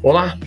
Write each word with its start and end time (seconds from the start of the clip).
Olá, 0.00 0.38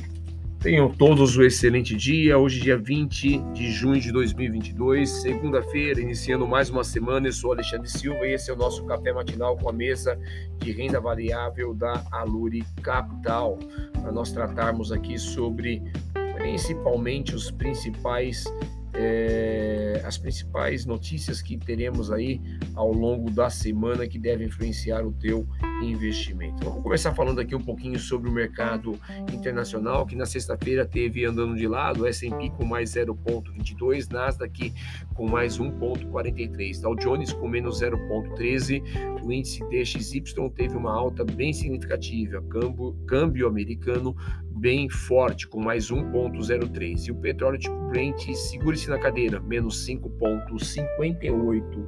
tenham 0.61 0.89
todos 0.89 1.35
um 1.35 1.41
excelente 1.41 1.93
dia. 1.93 2.37
Hoje, 2.37 2.61
dia 2.61 2.77
20 2.77 3.37
de 3.51 3.69
junho 3.69 3.99
de 3.99 4.09
2022, 4.09 5.09
segunda-feira, 5.09 5.99
iniciando 5.99 6.47
mais 6.47 6.69
uma 6.69 6.85
semana. 6.85 7.27
Eu 7.27 7.33
sou 7.33 7.51
Alexandre 7.51 7.89
Silva 7.89 8.25
e 8.25 8.33
esse 8.33 8.49
é 8.49 8.53
o 8.53 8.55
nosso 8.55 8.85
café 8.85 9.11
matinal 9.11 9.57
com 9.57 9.67
a 9.67 9.73
mesa 9.73 10.17
de 10.57 10.71
renda 10.71 11.01
variável 11.01 11.73
da 11.73 12.01
Aluri 12.11 12.63
Capital. 12.81 13.59
Para 14.01 14.13
nós 14.13 14.31
tratarmos 14.31 14.89
aqui 14.89 15.19
sobre 15.19 15.83
principalmente 16.37 17.35
os 17.35 17.51
principais 17.51 18.45
é, 18.93 20.01
as 20.05 20.17
principais 20.17 20.85
notícias 20.85 21.41
que 21.41 21.57
teremos 21.57 22.09
aí 22.09 22.41
ao 22.73 22.91
longo 22.91 23.29
da 23.29 23.49
semana 23.49 24.07
que 24.07 24.19
devem 24.19 24.47
influenciar 24.47 25.05
o 25.05 25.11
teu 25.11 25.45
investimento. 25.83 26.63
Vamos 26.63 26.83
começar 26.83 27.13
falando 27.13 27.39
aqui 27.39 27.55
um 27.55 27.61
pouquinho 27.61 27.99
sobre 27.99 28.29
o 28.29 28.31
mercado 28.31 28.97
internacional, 29.33 30.05
que 30.05 30.15
na 30.15 30.25
sexta-feira 30.25 30.85
teve 30.85 31.25
andando 31.25 31.55
de 31.55 31.67
lado, 31.67 32.07
S&P 32.07 32.49
com 32.51 32.65
mais 32.65 32.91
0,22, 32.91 34.11
Nasdaq 34.11 34.73
com 35.13 35.27
mais 35.27 35.59
1,43, 35.59 36.81
Dow 36.81 36.95
Jones 36.95 37.33
com 37.33 37.47
menos 37.47 37.81
0,13, 37.81 38.81
o 39.23 39.31
índice 39.31 39.61
DXY 39.69 40.23
teve 40.55 40.75
uma 40.75 40.93
alta 40.93 41.23
bem 41.23 41.53
significativa, 41.53 42.41
câmbio, 42.49 42.93
câmbio 43.07 43.47
americano 43.47 44.15
bem 44.61 44.87
forte, 44.89 45.47
com 45.47 45.59
mais 45.59 45.89
1,03. 45.89 47.07
E 47.07 47.11
o 47.11 47.15
petróleo 47.15 47.57
tipo 47.57 47.75
Brent, 47.89 48.31
segure-se 48.33 48.87
na 48.89 48.99
cadeira, 48.99 49.39
menos 49.39 49.87
5,58 49.87 51.87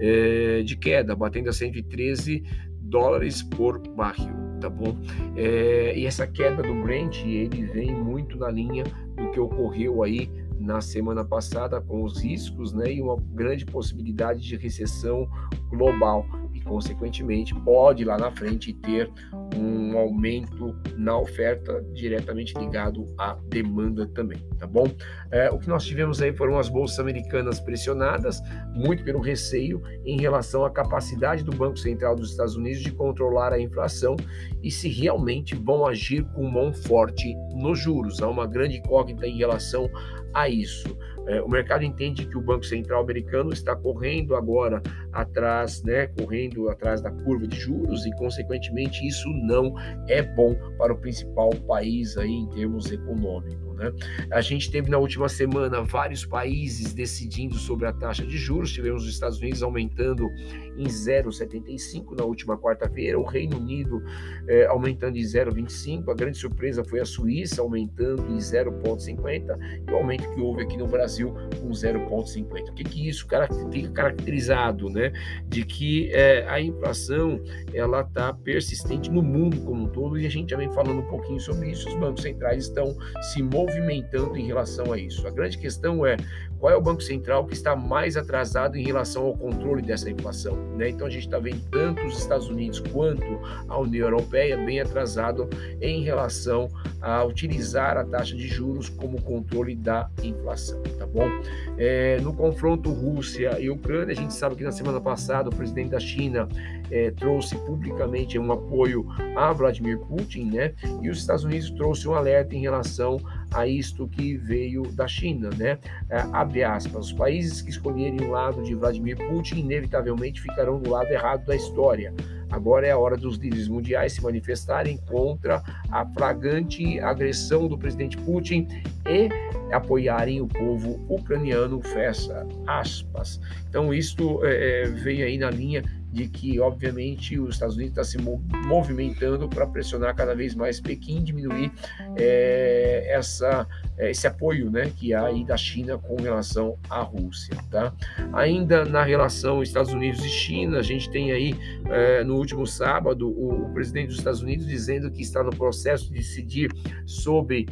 é, 0.00 0.62
de 0.62 0.76
queda, 0.76 1.14
batendo 1.14 1.48
a 1.48 1.52
113 1.52 2.42
dólares 2.88 3.42
por 3.42 3.78
barril, 3.94 4.34
tá 4.60 4.68
bom? 4.68 4.96
É, 5.36 5.96
e 5.96 6.06
essa 6.06 6.26
queda 6.26 6.62
do 6.62 6.74
Brent, 6.82 7.24
ele 7.24 7.64
vem 7.66 7.94
muito 7.94 8.38
na 8.38 8.50
linha 8.50 8.84
do 9.16 9.30
que 9.30 9.40
ocorreu 9.40 10.02
aí 10.02 10.30
na 10.58 10.80
semana 10.80 11.24
passada 11.24 11.80
com 11.80 12.02
os 12.02 12.22
riscos, 12.22 12.72
né, 12.72 12.92
e 12.92 13.00
uma 13.00 13.16
grande 13.32 13.64
possibilidade 13.64 14.40
de 14.40 14.56
recessão 14.56 15.28
global 15.70 16.26
consequentemente, 16.68 17.54
pode 17.62 18.04
lá 18.04 18.18
na 18.18 18.30
frente 18.30 18.72
ter 18.74 19.10
um 19.56 19.98
aumento 19.98 20.76
na 20.96 21.18
oferta 21.18 21.82
diretamente 21.94 22.54
ligado 22.58 23.06
à 23.18 23.36
demanda 23.48 24.06
também, 24.08 24.38
tá 24.58 24.66
bom? 24.66 24.86
É, 25.32 25.50
o 25.50 25.58
que 25.58 25.68
nós 25.68 25.84
tivemos 25.84 26.20
aí 26.20 26.32
foram 26.32 26.58
as 26.58 26.68
bolsas 26.68 27.00
americanas 27.00 27.58
pressionadas, 27.58 28.40
muito 28.74 29.02
pelo 29.02 29.20
receio 29.20 29.82
em 30.04 30.20
relação 30.20 30.64
à 30.64 30.70
capacidade 30.70 31.42
do 31.42 31.56
Banco 31.56 31.78
Central 31.78 32.14
dos 32.14 32.30
Estados 32.30 32.56
Unidos 32.56 32.82
de 32.82 32.92
controlar 32.92 33.52
a 33.52 33.60
inflação 33.60 34.16
e 34.62 34.70
se 34.70 34.88
realmente 34.88 35.54
vão 35.54 35.86
agir 35.86 36.24
com 36.34 36.48
mão 36.48 36.72
forte 36.72 37.34
nos 37.54 37.80
juros. 37.80 38.22
Há 38.22 38.28
uma 38.28 38.46
grande 38.46 38.76
incógnita 38.76 39.26
em 39.26 39.36
relação 39.36 39.88
a 40.34 40.48
isso. 40.48 40.96
É, 41.28 41.42
o 41.42 41.48
mercado 41.48 41.84
entende 41.84 42.26
que 42.26 42.38
o 42.38 42.40
Banco 42.40 42.64
Central 42.64 43.02
americano 43.02 43.52
está 43.52 43.76
correndo 43.76 44.34
agora 44.34 44.82
atrás, 45.12 45.82
né, 45.82 46.06
correndo 46.06 46.70
atrás 46.70 47.02
da 47.02 47.10
curva 47.10 47.46
de 47.46 47.56
juros 47.56 48.06
e, 48.06 48.10
consequentemente, 48.12 49.06
isso 49.06 49.28
não 49.44 49.74
é 50.08 50.22
bom 50.22 50.54
para 50.78 50.92
o 50.92 50.96
principal 50.96 51.50
país 51.66 52.16
aí 52.16 52.32
em 52.32 52.48
termos 52.48 52.90
econômicos. 52.90 53.76
Né? 53.76 53.92
A 54.32 54.40
gente 54.40 54.70
teve 54.70 54.90
na 54.90 54.98
última 54.98 55.28
semana 55.28 55.82
vários 55.82 56.24
países 56.24 56.92
decidindo 56.94 57.54
sobre 57.56 57.86
a 57.86 57.92
taxa 57.92 58.26
de 58.26 58.36
juros. 58.36 58.72
Tivemos 58.72 59.04
os 59.04 59.10
Estados 59.10 59.38
Unidos 59.38 59.62
aumentando 59.62 60.28
em 60.76 60.86
0,75 60.86 62.16
na 62.16 62.24
última 62.24 62.56
quarta-feira, 62.56 63.18
o 63.18 63.24
Reino 63.24 63.56
Unido 63.56 64.02
eh, 64.48 64.66
aumentando 64.66 65.16
em 65.16 65.22
0,25. 65.22 66.10
A 66.10 66.14
grande 66.14 66.38
surpresa 66.38 66.84
foi 66.84 67.00
a 67.00 67.04
Suíça 67.04 67.60
aumentando 67.60 68.26
em 68.32 68.38
0,50 68.38 69.58
e 69.86 69.90
o 69.90 69.96
aumento 69.96 70.28
que 70.34 70.40
houve 70.40 70.62
aqui 70.62 70.76
no 70.76 70.86
Brasil 70.86 71.17
com 71.26 71.70
0,50. 71.70 72.70
O 72.70 72.74
que, 72.74 72.84
que 72.84 73.08
isso 73.08 73.26
fica 73.70 73.90
caracterizado, 73.90 74.88
né? 74.88 75.12
De 75.46 75.64
que 75.64 76.10
eh, 76.12 76.44
a 76.48 76.60
inflação 76.60 77.40
ela 77.72 78.00
está 78.00 78.32
persistente 78.32 79.10
no 79.10 79.22
mundo 79.22 79.60
como 79.62 79.84
um 79.84 79.88
todo 79.88 80.18
e 80.18 80.26
a 80.26 80.30
gente 80.30 80.50
já 80.50 80.56
vem 80.56 80.70
falando 80.72 81.00
um 81.00 81.08
pouquinho 81.08 81.40
sobre 81.40 81.70
isso. 81.70 81.88
Os 81.88 81.94
bancos 81.94 82.22
centrais 82.22 82.64
estão 82.64 82.96
se 83.32 83.42
movimentando 83.42 84.36
em 84.36 84.46
relação 84.46 84.92
a 84.92 84.98
isso. 84.98 85.26
A 85.26 85.30
grande 85.30 85.58
questão 85.58 86.06
é 86.06 86.16
qual 86.58 86.72
é 86.72 86.76
o 86.76 86.80
Banco 86.80 87.02
Central 87.02 87.46
que 87.46 87.54
está 87.54 87.74
mais 87.76 88.16
atrasado 88.16 88.76
em 88.76 88.84
relação 88.84 89.26
ao 89.26 89.36
controle 89.36 89.82
dessa 89.82 90.10
inflação. 90.10 90.56
Né? 90.76 90.90
Então 90.90 91.06
a 91.06 91.10
gente 91.10 91.26
está 91.26 91.38
vendo 91.38 91.62
tanto 91.70 92.04
os 92.04 92.18
Estados 92.18 92.48
Unidos 92.48 92.80
quanto 92.80 93.40
a 93.68 93.78
União 93.78 94.06
Europeia 94.06 94.56
bem 94.56 94.80
atrasado 94.80 95.48
em 95.80 96.02
relação 96.02 96.68
a 97.00 97.24
utilizar 97.24 97.96
a 97.96 98.04
taxa 98.04 98.34
de 98.34 98.46
juros 98.48 98.88
como 98.88 99.20
controle 99.22 99.74
da 99.76 100.10
inflação, 100.22 100.82
tá 100.98 101.06
bom? 101.06 101.28
É, 101.76 102.18
no 102.20 102.32
confronto 102.32 102.90
Rússia 102.90 103.58
e 103.60 103.70
Ucrânia, 103.70 104.12
a 104.12 104.16
gente 104.16 104.34
sabe 104.34 104.56
que 104.56 104.64
na 104.64 104.72
semana 104.72 105.00
passada 105.00 105.48
o 105.48 105.54
presidente 105.54 105.90
da 105.90 106.00
China 106.00 106.48
é, 106.90 107.10
trouxe 107.12 107.56
publicamente 107.58 108.38
um 108.38 108.50
apoio 108.50 109.06
a 109.36 109.52
Vladimir 109.52 109.98
Putin, 110.00 110.50
né? 110.50 110.74
E 111.00 111.08
os 111.08 111.18
Estados 111.18 111.44
Unidos 111.44 111.70
trouxe 111.70 112.08
um 112.08 112.14
alerta 112.14 112.54
em 112.54 112.60
relação 112.60 113.20
a 113.52 113.66
isto 113.66 114.06
que 114.08 114.36
veio 114.36 114.82
da 114.92 115.06
China, 115.06 115.50
né? 115.56 115.78
É, 116.08 116.20
abre 116.32 116.62
aspas, 116.62 117.06
os 117.06 117.12
países 117.12 117.62
que 117.62 117.70
escolherem 117.70 118.20
o 118.20 118.30
lado 118.30 118.62
de 118.62 118.74
Vladimir 118.74 119.16
Putin 119.28 119.60
inevitavelmente 119.60 120.40
ficarão 120.40 120.78
do 120.80 120.90
lado 120.90 121.10
errado 121.10 121.44
da 121.44 121.56
história. 121.56 122.12
Agora 122.50 122.86
é 122.86 122.90
a 122.90 122.98
hora 122.98 123.16
dos 123.16 123.36
líderes 123.36 123.68
mundiais 123.68 124.14
se 124.14 124.22
manifestarem 124.22 124.98
contra 125.06 125.62
a 125.90 126.06
flagrante 126.06 126.98
agressão 127.00 127.68
do 127.68 127.76
presidente 127.76 128.16
Putin 128.16 128.66
e 129.06 129.28
apoiarem 129.72 130.40
o 130.40 130.46
povo 130.46 131.04
ucraniano, 131.08 131.80
fecha 131.82 132.46
aspas. 132.66 133.38
Então, 133.68 133.92
isto 133.92 134.44
é, 134.44 134.82
é 134.82 134.88
vem 134.88 135.22
aí 135.22 135.36
na 135.36 135.50
linha 135.50 135.82
de 136.12 136.28
que, 136.28 136.58
obviamente, 136.58 137.38
os 137.38 137.54
Estados 137.54 137.76
Unidos 137.76 137.98
está 137.98 138.04
se 138.04 138.18
movimentando 138.66 139.48
para 139.48 139.66
pressionar 139.66 140.14
cada 140.14 140.34
vez 140.34 140.54
mais 140.54 140.80
Pequim, 140.80 141.22
diminuir 141.22 141.70
é, 142.16 143.06
essa, 143.10 143.66
é, 143.96 144.10
esse 144.10 144.26
apoio 144.26 144.70
né, 144.70 144.90
que 144.96 145.12
há 145.12 145.26
aí 145.26 145.44
da 145.44 145.56
China 145.56 145.98
com 145.98 146.16
relação 146.16 146.78
à 146.88 147.00
Rússia. 147.02 147.56
Tá? 147.70 147.92
Ainda 148.32 148.84
na 148.84 149.04
relação 149.04 149.62
Estados 149.62 149.92
Unidos 149.92 150.24
e 150.24 150.28
China, 150.28 150.78
a 150.78 150.82
gente 150.82 151.10
tem 151.10 151.32
aí, 151.32 151.54
é, 151.86 152.24
no 152.24 152.36
último 152.36 152.66
sábado, 152.66 153.28
o 153.28 153.70
presidente 153.72 154.08
dos 154.08 154.18
Estados 154.18 154.42
Unidos 154.42 154.66
dizendo 154.66 155.10
que 155.10 155.22
está 155.22 155.42
no 155.42 155.50
processo 155.50 156.06
de 156.06 156.14
decidir 156.14 156.70
sobre 157.06 157.66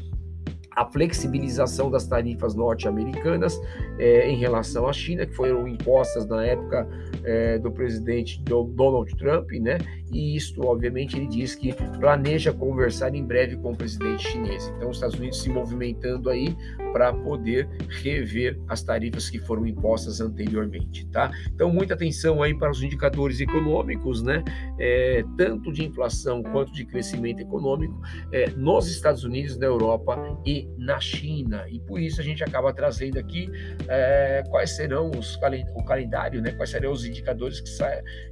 a 0.76 0.84
flexibilização 0.84 1.90
das 1.90 2.06
tarifas 2.06 2.54
norte-americanas 2.54 3.58
é, 3.98 4.28
em 4.28 4.36
relação 4.36 4.86
à 4.86 4.92
China, 4.92 5.24
que 5.24 5.34
foram 5.34 5.66
impostas 5.66 6.26
na 6.26 6.44
época 6.44 6.86
é, 7.24 7.58
do 7.58 7.72
presidente 7.72 8.42
Donald 8.42 9.16
Trump, 9.16 9.50
né? 9.52 9.78
E 10.12 10.36
isto, 10.36 10.64
obviamente, 10.64 11.16
ele 11.16 11.26
diz 11.26 11.54
que 11.54 11.72
planeja 11.98 12.52
conversar 12.52 13.14
em 13.14 13.24
breve 13.24 13.56
com 13.56 13.72
o 13.72 13.76
presidente 13.76 14.28
chinês. 14.28 14.72
Então, 14.76 14.90
os 14.90 14.98
Estados 14.98 15.18
Unidos 15.18 15.42
se 15.42 15.48
movimentando 15.48 16.28
aí 16.28 16.54
para 16.92 17.12
poder 17.12 17.68
rever 18.02 18.60
as 18.68 18.82
tarifas 18.82 19.30
que 19.30 19.38
foram 19.38 19.66
impostas 19.66 20.20
anteriormente, 20.20 21.06
tá? 21.06 21.30
Então, 21.52 21.72
muita 21.72 21.94
atenção 21.94 22.42
aí 22.42 22.54
para 22.54 22.70
os 22.70 22.82
indicadores 22.82 23.40
econômicos, 23.40 24.22
né? 24.22 24.44
É, 24.78 25.24
tanto 25.38 25.72
de 25.72 25.84
inflação 25.84 26.42
quanto 26.42 26.72
de 26.72 26.84
crescimento 26.84 27.40
econômico 27.40 27.98
nos 28.56 28.88
Estados 28.88 29.24
Unidos, 29.24 29.56
na 29.58 29.66
Europa 29.66 30.38
e 30.44 30.65
na 30.76 31.00
China. 31.00 31.66
E 31.68 31.80
por 31.80 32.00
isso 32.00 32.20
a 32.20 32.24
gente 32.24 32.42
acaba 32.44 32.72
trazendo 32.72 33.18
aqui 33.18 33.50
é, 33.88 34.42
quais 34.48 34.70
serão 34.76 35.10
os 35.10 35.38
o 35.74 35.84
calendário, 35.84 36.40
né? 36.40 36.52
Quais 36.52 36.70
serão 36.70 36.92
os 36.92 37.04
indicadores 37.04 37.60
que, 37.60 37.70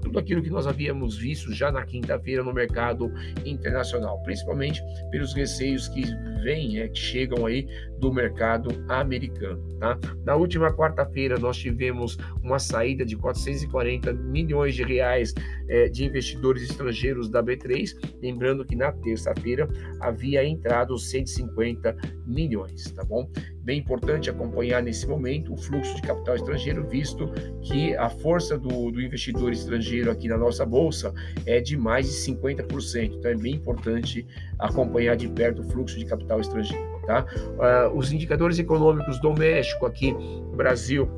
tudo 0.00 0.18
aquilo 0.18 0.42
que 0.42 0.50
nós 0.50 0.66
havíamos 0.66 1.16
visto 1.16 1.52
já 1.52 1.70
na 1.70 1.84
quinta-feira 1.84 2.42
no 2.42 2.52
mercado 2.52 3.12
internacional, 3.44 4.22
principalmente 4.22 4.82
pelos 5.10 5.34
receios 5.34 5.88
que 5.88 6.02
vêm, 6.42 6.80
é, 6.80 6.88
que 6.88 6.98
chegam 6.98 7.46
aí 7.46 7.66
do 7.98 8.12
mercado 8.12 8.70
americano. 8.88 9.62
Tá? 9.78 9.98
Na 10.24 10.34
última 10.36 10.72
quarta-feira 10.72 11.38
nós 11.38 11.56
tivemos 11.56 12.16
uma 12.42 12.58
saída 12.58 13.04
de 13.04 13.16
440 13.16 14.12
milhões 14.12 14.74
de 14.74 14.82
reais 14.82 15.34
é, 15.68 15.88
de 15.88 16.04
investidores 16.04 16.62
estrangeiros 16.62 17.28
da 17.28 17.42
B3, 17.42 17.92
lembrando 18.22 18.64
que 18.64 18.76
na 18.76 18.92
terça-feira 18.92 19.68
havia 20.00 20.44
entrado 20.44 20.98
150 20.98 21.96
milhões, 22.26 22.90
tá 22.92 23.04
bom? 23.04 23.28
Bem 23.66 23.80
importante 23.80 24.30
acompanhar 24.30 24.80
nesse 24.80 25.08
momento 25.08 25.52
o 25.52 25.56
fluxo 25.56 25.96
de 25.96 26.02
capital 26.02 26.36
estrangeiro, 26.36 26.86
visto 26.86 27.28
que 27.62 27.96
a 27.96 28.08
força 28.08 28.56
do, 28.56 28.92
do 28.92 29.02
investidor 29.02 29.50
estrangeiro 29.50 30.08
aqui 30.08 30.28
na 30.28 30.38
nossa 30.38 30.64
bolsa 30.64 31.12
é 31.44 31.60
de 31.60 31.76
mais 31.76 32.06
de 32.06 32.12
50%. 32.32 33.16
Então 33.18 33.28
é 33.28 33.34
bem 33.34 33.54
importante 33.54 34.24
acompanhar 34.56 35.16
de 35.16 35.28
perto 35.28 35.62
o 35.62 35.64
fluxo 35.64 35.98
de 35.98 36.04
capital 36.04 36.40
estrangeiro. 36.40 37.00
Tá? 37.08 37.26
Uh, 37.26 37.98
os 37.98 38.12
indicadores 38.12 38.56
econômicos 38.60 39.20
domésticos 39.20 39.88
aqui 39.88 40.14
Brasil 40.54 41.08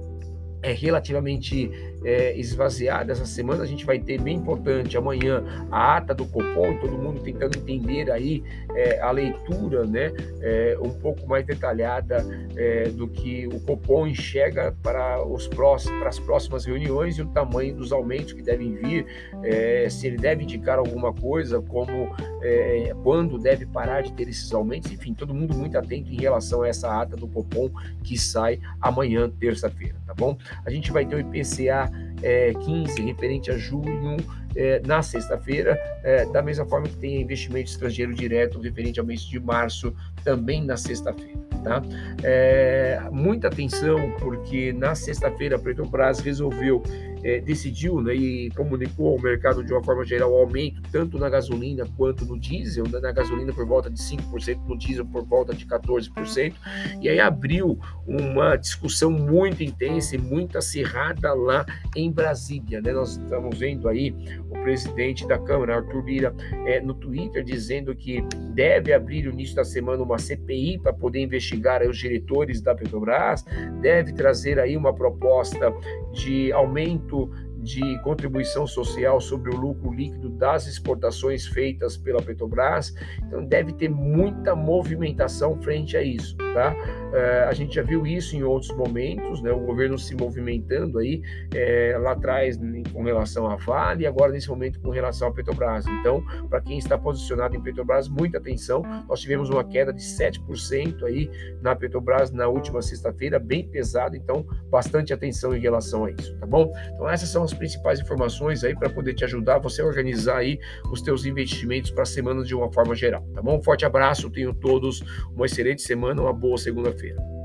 é 0.63 0.73
relativamente 0.73 1.71
é, 2.05 2.37
esvaziada 2.39 3.13
essa 3.13 3.27
semana. 3.27 3.63
A 3.63 3.67
gente 3.67 3.85
vai 3.85 3.99
ter 3.99 4.21
bem 4.21 4.37
importante 4.37 4.97
amanhã 4.97 5.43
a 5.71 5.97
ata 5.97 6.15
do 6.15 6.27
Copom, 6.27 6.77
todo 6.79 6.99
mundo 6.99 7.21
tentando 7.21 7.59
entender 7.59 8.11
aí 8.11 8.43
é, 8.75 9.01
a 9.01 9.11
leitura, 9.11 9.85
né, 9.85 10.13
é, 10.41 10.77
um 10.81 10.91
pouco 10.91 11.27
mais 11.29 11.45
detalhada 11.45 12.25
é, 12.57 12.89
do 12.89 13.09
que 13.09 13.47
o 13.47 13.61
Copom 13.61 14.07
enxerga 14.07 14.75
para 14.83 15.25
os 15.25 15.47
próximos, 15.49 15.99
para 15.99 16.09
as 16.09 16.19
próximas 16.19 16.65
reuniões 16.65 17.19
e 17.19 17.23
o 17.23 17.27
tamanho 17.27 17.75
dos 17.75 17.93
aumentos 17.93 18.33
que 18.33 18.43
devem 18.43 18.75
vir, 18.75 19.07
é, 19.43 19.89
se 19.89 20.07
ele 20.07 20.17
deve 20.17 20.45
indicar 20.45 20.79
alguma 20.79 21.13
coisa, 21.13 21.61
como 21.61 22.15
é, 22.43 22.93
quando 23.03 23.39
deve 23.39 23.67
parar 23.67 24.03
de 24.03 24.13
ter 24.13 24.29
esses 24.29 24.53
aumentos, 24.53 24.91
enfim, 24.91 25.15
todo 25.15 25.35
mundo 25.35 25.55
muito 25.55 25.77
atento 25.77 26.11
em 26.11 26.21
relação 26.21 26.63
a 26.63 26.69
essa 26.69 27.01
ata 27.01 27.17
do 27.17 27.27
Copom 27.29 27.71
que 28.03 28.19
sai 28.19 28.61
amanhã, 28.81 29.29
terça-feira, 29.29 29.97
tá 30.07 30.15
bom? 30.15 30.37
A 30.65 30.71
gente 30.71 30.93
vai 30.93 31.05
ter 31.05 31.17
o 31.17 31.21
IPCA 31.21 31.88
é, 32.23 32.53
15 32.53 33.01
referente 33.03 33.51
a 33.51 33.57
junho 33.57 34.17
é, 34.57 34.81
na 34.85 35.03
sexta-feira, 35.03 35.79
é, 36.03 36.25
da 36.27 36.43
mesma 36.43 36.67
forma 36.67 36.89
que 36.89 36.97
tem 36.97 37.21
investimento 37.21 37.71
estrangeiro 37.71 38.15
direto 38.15 38.61
referente 38.61 38.99
ao 38.99 39.07
mês 39.07 39.23
de 39.23 39.39
março, 39.39 39.95
também 40.25 40.65
na 40.65 40.77
sexta-feira. 40.77 41.39
Tá? 41.63 41.83
É, 42.23 43.01
muita 43.11 43.49
atenção, 43.49 44.13
porque 44.19 44.73
na 44.73 44.95
sexta-feira 44.95 45.57
a 45.57 45.59
Petrobras 45.59 46.21
resolveu 46.21 46.83
é, 47.23 47.41
decidiu 47.41 48.01
né, 48.01 48.15
e 48.15 48.51
comunicou 48.51 49.13
ao 49.13 49.21
mercado 49.21 49.65
de 49.65 49.73
uma 49.73 49.83
forma 49.83 50.05
geral 50.05 50.33
o 50.33 50.37
aumento 50.37 50.81
tanto 50.91 51.19
na 51.19 51.29
gasolina 51.29 51.87
quanto 51.97 52.25
no 52.25 52.39
diesel, 52.39 52.85
né, 52.89 52.99
na 53.01 53.13
gasolina 53.13 53.53
por 53.53 53.67
volta 53.67 53.91
de 53.91 53.99
5%, 53.99 54.61
no 54.67 54.79
diesel 54.79 55.05
por 55.07 55.25
volta 55.25 55.55
de 55.55 55.67
14%, 55.67 56.55
e 57.01 57.09
aí 57.09 57.21
abriu 57.21 57.79
uma 58.07 58.57
discussão 58.57 59.11
muito 59.11 59.63
intensa 59.63 60.17
e 60.17 60.19
muito 60.19 60.59
acirrada 60.59 61.33
lá 61.35 61.65
em 61.95 62.11
Brasília. 62.11 62.81
Né? 62.81 62.93
Nós 62.93 63.17
estamos 63.17 63.59
vendo 63.59 63.89
aí 63.89 64.15
o 64.51 64.55
presidente 64.63 65.27
da 65.27 65.39
Câmara, 65.39 65.77
Arthur 65.77 66.05
Lira, 66.05 66.35
é, 66.67 66.81
no 66.81 66.95
Twitter 66.95 67.43
dizendo 67.45 67.95
que 67.95 68.23
deve 68.55 68.93
abrir 68.93 69.25
no 69.25 69.33
início 69.33 69.57
da 69.57 69.65
semana 69.65 70.03
uma 70.03 70.19
CPI 70.19 70.79
para 70.79 70.93
poder 70.93 71.21
investigar 71.21 71.83
os 71.83 71.99
diretores 71.99 72.61
da 72.61 72.75
Petrobras, 72.75 73.45
deve 73.81 74.13
trazer 74.13 74.59
aí 74.59 74.77
uma 74.77 74.95
proposta 74.95 75.73
de 76.13 76.53
aumento 76.53 77.08
muito 77.09 77.31
de 77.69 77.99
contribuição 77.99 78.67
social 78.67 79.21
sobre 79.21 79.55
o 79.55 79.57
lucro 79.57 79.93
líquido 79.93 80.31
das 80.31 80.67
exportações 80.67 81.47
feitas 81.47 81.99
pela 81.99 82.23
Petrobras. 82.23 82.95
Então 83.27 83.45
deve 83.45 83.75
ter 83.75 83.91
muita 83.91 84.57
movimentação 84.57 85.61
frente 85.61 85.97
a 85.97 86.03
isso, 86.03 86.35
tá? 86.55 86.75
É, 87.13 87.45
a 87.45 87.53
gente 87.53 87.75
já 87.75 87.83
viu 87.83 88.07
isso 88.07 88.35
em 88.35 88.43
outros 88.43 88.75
momentos, 88.75 89.43
né? 89.43 89.53
O 89.53 89.61
governo 89.61 89.99
se 89.99 90.15
movimentando 90.17 90.99
aí 90.99 91.21
é, 91.55 91.97
lá 92.01 92.13
atrás 92.13 92.59
com 92.93 93.03
relação 93.03 93.47
à 93.47 93.57
Vale 93.57 94.05
e 94.05 94.07
agora 94.07 94.33
nesse 94.33 94.49
momento 94.49 94.81
com 94.81 94.89
relação 94.89 95.29
à 95.29 95.33
Petrobras. 95.33 95.87
Então, 95.87 96.25
para 96.49 96.63
quem 96.63 96.79
está 96.79 96.97
posicionado 96.97 97.55
em 97.55 97.61
Petrobras, 97.61 98.09
muita 98.09 98.39
atenção. 98.39 98.83
Nós 99.07 99.21
tivemos 99.21 99.51
uma 99.51 99.63
queda 99.63 99.93
de 99.93 100.03
7% 100.03 101.05
aí 101.05 101.31
na 101.61 101.77
Petrobras 101.77 102.31
na 102.31 102.49
última 102.49 102.81
sexta-feira, 102.81 103.39
bem 103.39 103.69
pesado. 103.69 104.17
Então, 104.17 104.47
bastante 104.71 105.13
atenção 105.13 105.55
em 105.55 105.61
relação 105.61 106.07
a 106.07 106.11
isso, 106.11 106.35
tá 106.39 106.47
bom? 106.47 106.73
Então 106.95 107.09
essas 107.09 107.29
são 107.29 107.43
as 107.43 107.53
principais 107.59 108.01
informações 108.01 108.65
aí 108.65 108.75
para 108.75 108.89
poder 108.89 109.15
te 109.15 109.25
ajudar 109.25 109.59
você 109.59 109.83
a 109.83 109.85
organizar 109.85 110.39
aí 110.39 110.59
os 110.91 111.03
teus 111.03 111.27
investimentos 111.27 111.91
para 111.91 112.03
a 112.03 112.07
semana 112.07 112.43
de 112.43 112.55
uma 112.55 112.73
forma 112.73 112.95
geral, 112.95 113.23
tá 113.35 113.43
bom? 113.43 113.59
Um 113.59 113.63
forte 113.63 113.85
abraço, 113.85 114.31
tenham 114.31 114.55
todos 114.55 115.03
uma 115.35 115.47
excelente 115.47 115.83
semana, 115.83 116.23
uma 116.23 116.33
boa 116.33 116.57
segunda-feira. 116.57 117.38